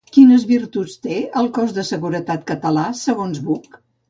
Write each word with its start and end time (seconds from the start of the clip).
Quines 0.15 0.45
virtuts 0.51 0.95
té 1.03 1.17
el 1.41 1.49
cos 1.59 1.75
de 1.77 1.83
seguretat 1.91 2.49
català, 2.53 2.89
segons 3.05 3.45
Buch? 3.53 3.79